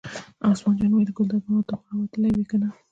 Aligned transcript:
عثمان 0.51 0.75
جان 0.79 0.91
وویل: 0.91 1.09
ګلداد 1.17 1.43
ماما 1.45 1.63
ته 1.67 1.73
خو 1.79 1.85
را 1.87 1.93
وتلې 1.99 2.29
وې 2.35 2.45
کنه. 2.51 2.67